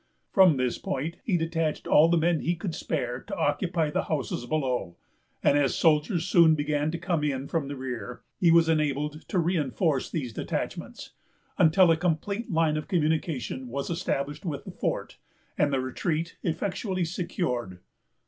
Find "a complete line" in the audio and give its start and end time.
11.91-12.77